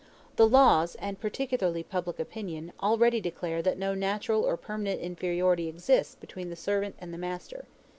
The 0.35 0.47
laws, 0.47 0.95
and 0.95 1.21
partially 1.21 1.83
public 1.83 2.17
opinion, 2.19 2.73
already 2.81 3.21
declare 3.21 3.61
that 3.61 3.77
no 3.77 3.93
natural 3.93 4.41
or 4.43 4.57
permanent 4.57 4.99
inferiority 4.99 5.67
exists 5.67 6.15
between 6.15 6.49
the 6.49 6.55
servant 6.55 6.95
and 6.97 7.13
the 7.13 7.19
master. 7.19 7.65